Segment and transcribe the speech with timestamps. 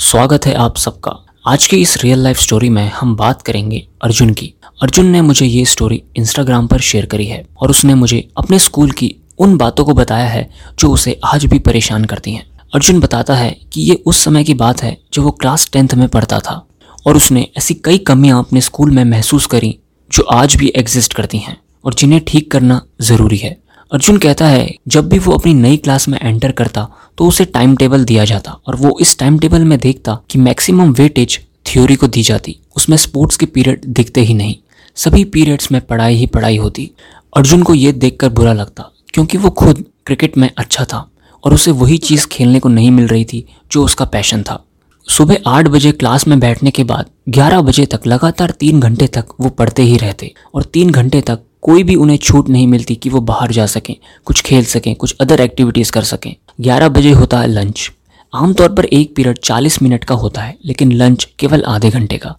[0.00, 1.10] स्वागत है आप सबका।
[1.46, 4.46] आज की इस रियल लाइफ स्टोरी में हम बात करेंगे अर्जुन की।
[4.82, 8.90] अर्जुन ने मुझे ये स्टोरी इंस्टाग्राम पर शेयर करी है और उसने मुझे अपने स्कूल
[8.90, 12.44] की उन बातों को बताया है जो उसे आज भी परेशान करती हैं।
[12.74, 16.08] अर्जुन बताता है कि ये उस समय की बात है जब वो क्लास टेंथ में
[16.08, 16.66] पढ़ता था
[17.06, 19.76] और उसने ऐसी कई कमियाँ अपने स्कूल में महसूस करी
[20.10, 23.56] जो आज भी एग्जिस्ट करती हैं और जिन्हें ठीक करना ज़रूरी है।
[23.92, 26.86] अर्जुन कहता है, जब भी वो अपनी नई क्लास में एंटर करता
[27.18, 30.92] तो उसे टाइम टेबल दिया जाता और वो इस टाइम टेबल में देखता कि मैक्सिमम
[30.92, 34.54] वेटेज थ्योरी को दी जाती। उसमें स्पोर्ट्स के पीरियड दिखते ही नहीं।
[34.96, 36.90] सभी पीरियड्स में पढ़ाई ही पढ़ाई होती।
[37.32, 41.06] अर्जुन को ये देखकर बुरा लगता, क्योंकि वो खुद क्रिकेट में अच्छा था
[41.44, 44.64] और उसे वही चीज़ खेलने को नहीं मिल रही थी, जो उसका पैशन था।
[45.06, 49.34] सुबह आठ बजे क्लास में बैठने के बाद ग्यारह बजे तक लगातार तीन घंटे तक
[49.40, 53.08] वो पढ़ते ही रहते और तीन घंटे तक कोई भी उन्हें छूट नहीं मिलती कि
[53.08, 57.40] वो बाहर जा सकें, कुछ खेल सकें, कुछ अदर एक्टिविटीज़ कर सकें। ग्यारह बजे होता
[57.40, 57.90] है लंच
[58.32, 62.34] आमतौर पर एक पीरियड चालीस मिनट का होता है, लेकिन लंच केवल आधे घंटे का।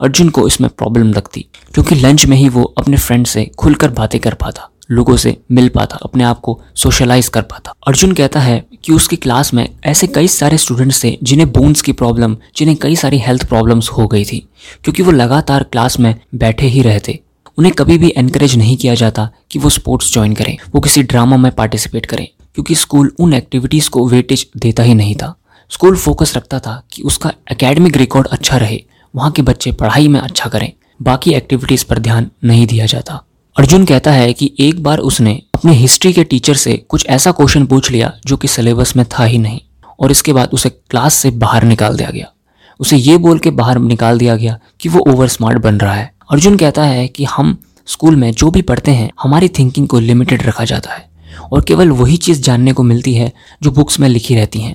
[0.00, 4.18] अर्जुन को इसमें प्रॉब्लम लगती, क्योंकि लंच में ही वो अपने फ्रेंड से खुलकर बातें
[4.20, 8.64] कर पाता, लोगों से मिल पाता, अपने आप को सोशलाइज कर पाता। अर्जुन कहता है
[8.84, 12.96] कि उसकी क्लास में ऐसे कई सारे स्टूडेंट्स थे जिन्हें बोन्स की प्रॉब्लम जिन्हें कई
[12.96, 14.46] सारी हेल्थ प्रॉब्लम्स हो गई थी,
[14.84, 17.18] क्योंकि वो लगातार क्लास में बैठे ही रहते।
[17.58, 21.36] उन्हें कभी भी एनकरेज नहीं किया जाता कि वो स्पोर्ट्स ज्वाइन करें, वो किसी ड्रामा
[21.36, 25.34] में पार्टिसिपेट करें, क्योंकि स्कूल उन एक्टिविटीज़ को वेटेज देता ही नहीं था।
[25.70, 28.82] स्कूल फोकस रखता था कि उसका एकेडमिक रिकॉर्ड अच्छा रहे,
[29.14, 33.22] वहाँ के बच्चे पढ़ाई में अच्छा करें, बाकी एक्टिविटीज़ पर ध्यान नहीं दिया जाता।
[33.56, 37.66] अर्जुन कहता है कि एक बार उसने अपने हिस्ट्री के टीचर से कुछ ऐसा क्वेश्चन
[37.66, 39.60] पूछ लिया जो कि सिलेबस में था ही नहीं,
[40.00, 42.32] और इसके बाद उसे क्लास से बाहर निकाल दिया गया।
[42.80, 46.14] उसे ये बोल के बाहर निकाल दिया गया कि वो ओवर स्मार्ट बन रहा है।
[46.28, 47.56] अर्जुन कहता है कि हम
[47.88, 51.08] स्कूल में जो भी पढ़ते हैं, हमारी थिंकिंग को लिमिटेड रखा जाता है
[51.52, 54.74] और केवल वही चीज़ जानने को मिलती है जो बुक्स में लिखी रहती हैं।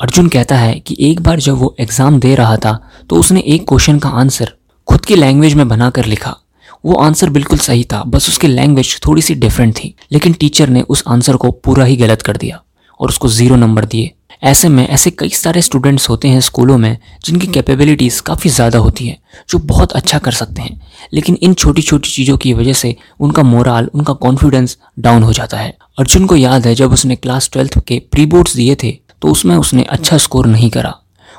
[0.00, 2.78] अर्जुन कहता है कि एक बार जब वो एग्ज़ाम दे रहा था
[3.10, 4.52] तो उसने एक क्वेश्चन का आंसर
[4.88, 6.36] खुद की लैंग्वेज में बनाकर लिखा।
[6.84, 10.80] वो आंसर बिल्कुल सही था, बस उसकी लैंग्वेज थोड़ी सी डिफरेंट थी, लेकिन टीचर ने
[10.82, 12.62] उस आंसर को पूरा ही गलत कर दिया
[13.00, 14.12] और उसको ज़ीरो नंबर दिए।
[14.42, 19.06] ऐसे में ऐसे कई सारे स्टूडेंट्स होते हैं स्कूलों में जिनकी कैपेबिलिटीज़ काफ़ी ज़्यादा होती
[19.06, 19.16] है
[19.50, 20.80] जो बहुत अच्छा कर सकते हैं।
[21.12, 25.58] लेकिन इन छोटी छोटी चीज़ों की वजह से उनका मोराल उनका कॉन्फिडेंस डाउन हो जाता
[25.58, 29.28] है। अर्जुन को याद है जब उसने क्लास ट्वेल्थ के प्री बोर्ड्स दिए थे तो
[29.28, 30.94] उसमें उसने अच्छा स्कोर नहीं करा।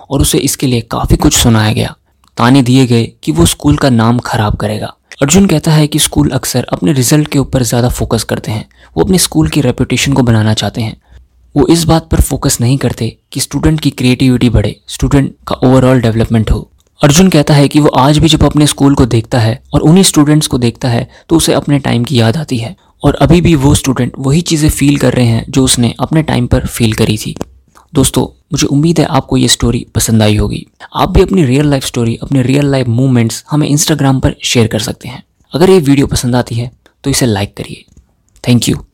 [0.09, 1.95] और उसे इसके लिए काफ़ी कुछ सुनाया गया।
[2.37, 6.29] ताने दिए गए कि वो स्कूल का नाम खराब करेगा। अर्जुन कहता है कि स्कूल
[6.29, 8.67] अक्सर अपने रिज़ल्ट के ऊपर ज़्यादा फोकस करते हैं।
[8.97, 10.95] वो अपने स्कूल की रेपुटेशन को बनाना चाहते हैं।
[11.55, 16.01] वो इस बात पर फोकस नहीं करते कि स्टूडेंट की क्रिएटिविटी बढ़े स्टूडेंट का ओवरऑल
[16.01, 16.69] डेवलपमेंट हो।
[17.01, 20.03] अर्जुन कहता है कि वो आज भी जब अपने स्कूल को देखता है और उन्हीं
[20.03, 23.53] स्टूडेंट्स को देखता है तो उसे अपने टाइम की याद आती है। और अभी भी
[23.55, 27.17] वो स्टूडेंट वही चीज़ें फील कर रहे हैं जो उसने अपने टाइम पर फील करी
[27.17, 27.35] थी।
[27.93, 31.85] दोस्तों, मुझे उम्मीद है आपको ये स्टोरी पसंद आई होगी। आप भी अपनी रियल लाइफ
[31.85, 35.23] स्टोरी अपने रियल लाइफ मूवमेंट्स हमें इंस्टाग्राम पर शेयर कर सकते हैं।
[35.53, 36.71] अगर ये वीडियो पसंद आती है
[37.03, 37.83] तो इसे लाइक करिए।
[38.43, 38.83] Thank you